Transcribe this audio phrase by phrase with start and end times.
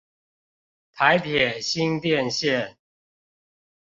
[0.95, 2.75] 臺鐵新店線